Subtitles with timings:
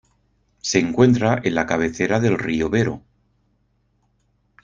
[0.61, 3.03] Se encuentra en la cabecera del río Vero.